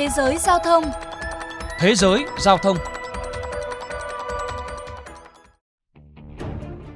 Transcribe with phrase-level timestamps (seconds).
[0.00, 0.84] Thế giới giao thông
[1.78, 2.76] Thế giới giao thông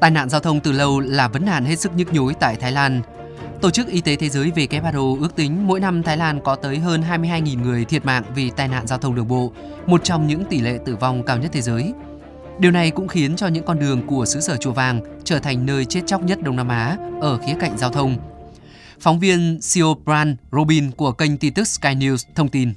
[0.00, 2.72] Tai nạn giao thông từ lâu là vấn nạn hết sức nhức nhối tại Thái
[2.72, 3.02] Lan.
[3.60, 6.78] Tổ chức Y tế Thế giới WHO ước tính mỗi năm Thái Lan có tới
[6.78, 9.52] hơn 22.000 người thiệt mạng vì tai nạn giao thông đường bộ,
[9.86, 11.92] một trong những tỷ lệ tử vong cao nhất thế giới.
[12.58, 15.66] Điều này cũng khiến cho những con đường của xứ sở Chùa Vàng trở thành
[15.66, 18.16] nơi chết chóc nhất Đông Nam Á ở khía cạnh giao thông.
[19.00, 22.72] Phóng viên Siobhan Robin của kênh tin tức Sky News thông tin.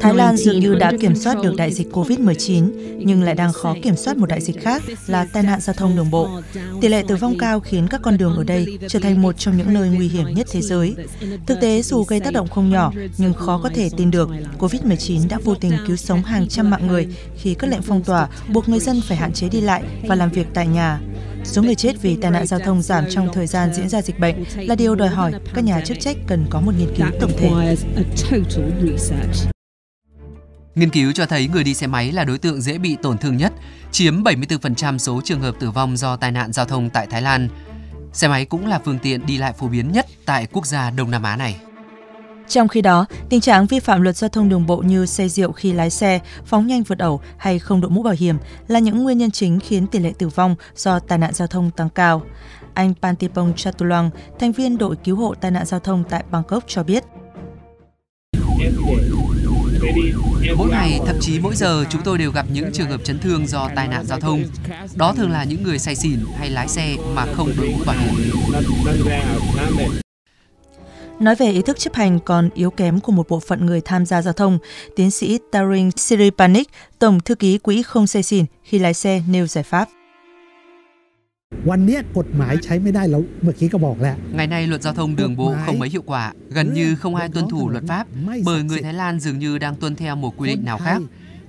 [0.00, 3.74] Thái Lan dường như đã kiểm soát được đại dịch COVID-19, nhưng lại đang khó
[3.82, 6.28] kiểm soát một đại dịch khác là tai nạn giao thông đường bộ.
[6.80, 9.56] Tỷ lệ tử vong cao khiến các con đường ở đây trở thành một trong
[9.56, 10.94] những nơi nguy hiểm nhất thế giới.
[11.46, 15.28] Thực tế, dù gây tác động không nhỏ, nhưng khó có thể tin được COVID-19
[15.28, 18.68] đã vô tình cứu sống hàng trăm mạng người khi các lệnh phong tỏa buộc
[18.68, 21.00] người dân phải hạn chế đi lại và làm việc tại nhà.
[21.44, 24.18] Số người chết vì tai nạn giao thông giảm trong thời gian diễn ra dịch
[24.18, 27.32] bệnh là điều đòi hỏi các nhà chức trách cần có một nghiên cứu tổng
[27.38, 27.76] thể.
[30.74, 33.36] Nghiên cứu cho thấy người đi xe máy là đối tượng dễ bị tổn thương
[33.36, 33.52] nhất,
[33.90, 37.48] chiếm 74% số trường hợp tử vong do tai nạn giao thông tại Thái Lan.
[38.12, 41.10] Xe máy cũng là phương tiện đi lại phổ biến nhất tại quốc gia Đông
[41.10, 41.56] Nam Á này.
[42.50, 45.52] Trong khi đó, tình trạng vi phạm luật giao thông đường bộ như say rượu
[45.52, 48.36] khi lái xe, phóng nhanh vượt ẩu hay không đội mũ bảo hiểm
[48.68, 51.70] là những nguyên nhân chính khiến tỷ lệ tử vong do tai nạn giao thông
[51.70, 52.22] tăng cao.
[52.74, 56.82] Anh Pantipong Chatulong, thành viên đội cứu hộ tai nạn giao thông tại Bangkok cho
[56.82, 57.04] biết.
[60.56, 63.46] Mỗi ngày, thậm chí mỗi giờ, chúng tôi đều gặp những trường hợp chấn thương
[63.46, 64.42] do tai nạn giao thông.
[64.94, 67.96] Đó thường là những người say xỉn hay lái xe mà không đội mũ bảo
[67.96, 68.32] hiểm.
[71.19, 74.05] Nói về ý thức chấp hành còn yếu kém của một bộ phận người tham
[74.05, 74.59] gia giao thông,
[74.95, 76.67] tiến sĩ Taring Siripanik,
[76.99, 79.89] Tổng thư ký Quỹ không say xỉn khi lái xe nêu giải pháp.
[81.69, 87.15] วันนี้กฎหมายใช้ไม่ได้แล้วเมื่อกี้ก็บอกแล้ว Ngày nay luật giao thông đường bộ không mấy hiệu quả, gần như không
[87.15, 88.07] ai tuân thủ luật pháp
[88.43, 91.01] bởi người Thái Lan dường như đang tuân theo một quy định nào khác.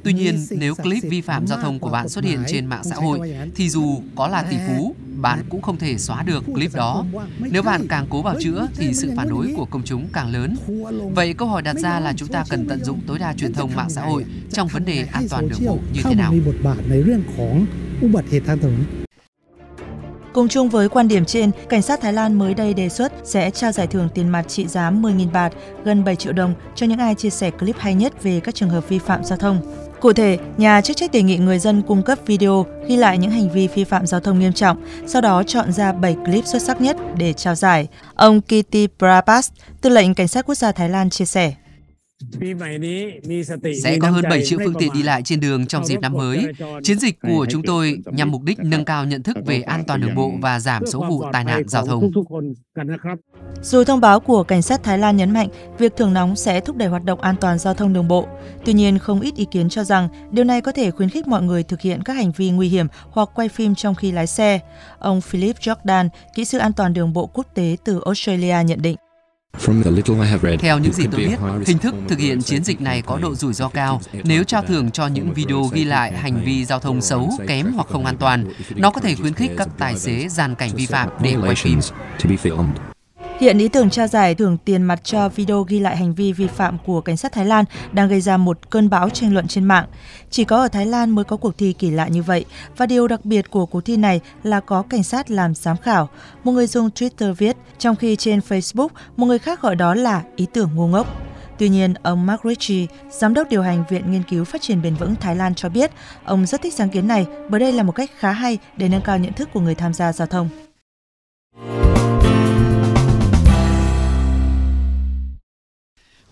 [0.04, 2.96] Tuy nhiên, nếu clip vi phạm giao thông của bạn xuất hiện trên mạng xã
[2.96, 3.18] hội
[3.56, 7.05] thì dù có là tỷ phú, bạn cũng không thể xóa được clip đó.
[7.39, 10.55] Nếu bạn càng cố bảo chữa thì sự phản đối của công chúng càng lớn.
[11.15, 13.71] Vậy câu hỏi đặt ra là chúng ta cần tận dụng tối đa truyền thông
[13.75, 16.33] mạng xã hội trong vấn đề an toàn đường bộ như thế nào?
[20.33, 23.51] Cùng chung với quan điểm trên, cảnh sát Thái Lan mới đây đề xuất sẽ
[23.51, 25.53] trao giải thưởng tiền mặt trị giá 10.000 bạt,
[25.83, 28.69] gần 7 triệu đồng cho những ai chia sẻ clip hay nhất về các trường
[28.69, 29.61] hợp vi phạm giao thông.
[30.01, 33.31] Cụ thể, nhà chức trách đề nghị người dân cung cấp video ghi lại những
[33.31, 36.61] hành vi vi phạm giao thông nghiêm trọng, sau đó chọn ra 7 clip xuất
[36.61, 37.87] sắc nhất để trao giải.
[38.15, 39.49] Ông Kitty Prabhas,
[39.81, 41.53] tư lệnh Cảnh sát quốc gia Thái Lan chia sẻ.
[43.83, 46.45] Sẽ có hơn 7 triệu phương tiện đi lại trên đường trong dịp năm mới.
[46.83, 50.01] Chiến dịch của chúng tôi nhằm mục đích nâng cao nhận thức về an toàn
[50.01, 52.11] đường bộ và giảm số vụ tai nạn giao thông.
[53.61, 56.75] Dù thông báo của cảnh sát Thái Lan nhấn mạnh việc thưởng nóng sẽ thúc
[56.75, 58.27] đẩy hoạt động an toàn giao thông đường bộ,
[58.65, 61.41] tuy nhiên không ít ý kiến cho rằng điều này có thể khuyến khích mọi
[61.41, 64.59] người thực hiện các hành vi nguy hiểm hoặc quay phim trong khi lái xe.
[64.99, 68.95] Ông Philip Jordan, kỹ sư an toàn đường bộ quốc tế từ Australia nhận định.
[70.59, 73.53] Theo những gì tôi biết, hình thức thực hiện chiến dịch này có độ rủi
[73.53, 74.01] ro cao.
[74.23, 77.87] Nếu trao thưởng cho những video ghi lại hành vi giao thông xấu, kém hoặc
[77.87, 78.45] không an toàn,
[78.75, 81.79] nó có thể khuyến khích các tài xế dàn cảnh vi phạm để quay phim.
[83.41, 86.47] Hiện ý tưởng trao giải thưởng tiền mặt cho video ghi lại hành vi vi
[86.47, 89.63] phạm của cảnh sát Thái Lan đang gây ra một cơn bão tranh luận trên
[89.63, 89.85] mạng.
[90.29, 92.45] Chỉ có ở Thái Lan mới có cuộc thi kỳ lạ như vậy
[92.77, 96.09] và điều đặc biệt của cuộc thi này là có cảnh sát làm giám khảo.
[96.43, 98.87] Một người dùng Twitter viết, trong khi trên Facebook
[99.17, 101.21] một người khác gọi đó là ý tưởng ngu ngốc.
[101.57, 104.95] Tuy nhiên, ông Mark Ritchie, giám đốc điều hành Viện Nghiên cứu Phát triển Bền
[104.95, 105.91] vững Thái Lan cho biết,
[106.25, 109.01] ông rất thích sáng kiến này bởi đây là một cách khá hay để nâng
[109.01, 110.49] cao nhận thức của người tham gia giao thông.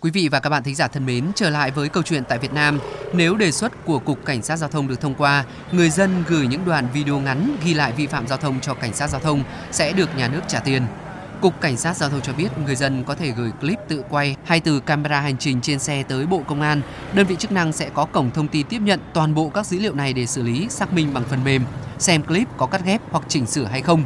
[0.02, 2.40] Quý vị và các bạn thính giả thân mến, trở lại với câu chuyện tại
[2.40, 2.80] Việt Nam.
[3.14, 6.48] Nếu đề xuất của Cục Cảnh sát Giao thông được thông qua, người dân gửi
[6.48, 9.44] những đoạn video ngắn ghi lại vi phạm giao thông cho Cảnh sát Giao thông
[9.72, 10.84] sẽ được nhà nước trả tiền.
[11.42, 14.36] Cục Cảnh sát Giao thông cho biết người dân có thể gửi clip tự quay
[14.46, 16.82] hay từ camera hành trình trên xe tới Bộ Công an.
[17.14, 19.80] Đơn vị chức năng sẽ có cổng thông tin tiếp nhận toàn bộ các dữ
[19.80, 21.64] liệu này để xử lý, xác minh bằng phần mềm,
[21.98, 24.04] xem clip có cắt ghép hoặc chỉnh sửa hay không.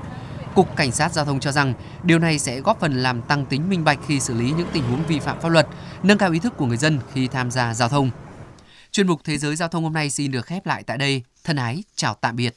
[0.55, 1.73] Cục Cảnh sát Giao thông cho rằng
[2.03, 4.83] điều này sẽ góp phần làm tăng tính minh bạch khi xử lý những tình
[4.83, 5.67] huống vi phạm pháp luật,
[6.03, 8.09] nâng cao ý thức của người dân khi tham gia giao thông.
[8.91, 11.23] Chuyên mục Thế giới Giao thông hôm nay xin được khép lại tại đây.
[11.43, 12.55] Thân ái, chào tạm biệt.